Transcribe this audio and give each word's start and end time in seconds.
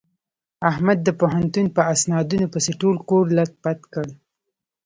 احمد 0.69 0.97
د 1.03 1.09
پوهنتون 1.19 1.65
په 1.75 1.81
اسنادونو 1.93 2.45
پسې 2.53 2.71
ټول 2.81 2.95
کور 3.09 3.25
لت 3.37 3.51
پت 3.63 3.79
کړ. 3.93 4.07